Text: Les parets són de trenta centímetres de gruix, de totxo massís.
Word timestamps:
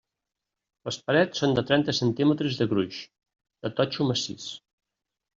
Les 0.87 0.95
parets 1.09 1.41
són 1.43 1.51
de 1.59 1.63
trenta 1.71 1.93
centímetres 1.97 2.57
de 2.61 2.67
gruix, 2.71 3.01
de 3.67 3.71
totxo 3.81 4.09
massís. 4.13 4.47